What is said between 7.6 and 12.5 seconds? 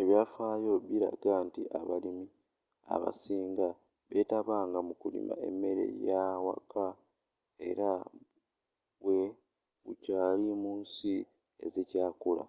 era bwe gukyaali mu nsi ezikyakula